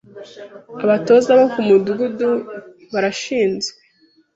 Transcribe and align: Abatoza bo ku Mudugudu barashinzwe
Abatoza 0.83 1.31
bo 1.39 1.45
ku 1.53 1.59
Mudugudu 1.67 2.29
barashinzwe 2.93 3.77